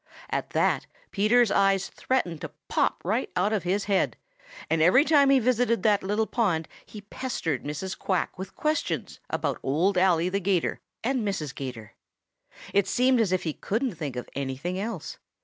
At 0.31 0.49
that 0.49 0.87
Peter's 1.11 1.51
eyes 1.51 1.87
threatened 1.89 2.41
to 2.41 2.49
pop 2.69 3.03
right 3.05 3.29
out 3.35 3.53
of 3.53 3.61
his 3.61 3.83
head 3.83 4.17
and 4.67 4.81
every 4.81 5.05
time 5.05 5.29
he 5.29 5.37
visited 5.37 5.83
that 5.83 6.01
little 6.01 6.25
pond 6.25 6.67
he 6.87 7.01
pestered 7.01 7.63
Mrs. 7.63 7.95
Quack 7.99 8.35
with 8.35 8.55
questions 8.55 9.19
about 9.29 9.59
Old 9.61 9.99
Ally 9.99 10.29
the 10.29 10.39
'Gator 10.39 10.79
and 11.03 11.21
Mrs. 11.21 11.53
'Gator. 11.53 11.93
It 12.73 12.87
seemed 12.87 13.21
as 13.21 13.31
if 13.31 13.43
he 13.43 13.53
couldn't 13.53 13.93
think 13.93 14.15
of 14.15 14.27
anything 14.35 14.79
else. 14.79 15.19